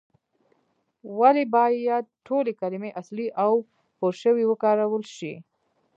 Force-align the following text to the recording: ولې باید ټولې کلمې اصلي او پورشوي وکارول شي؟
ولې 1.19 1.43
باید 1.55 2.05
ټولې 2.27 2.51
کلمې 2.61 2.89
اصلي 3.01 3.27
او 3.43 3.53
پورشوي 3.97 4.45
وکارول 4.47 5.03
شي؟ 5.15 5.33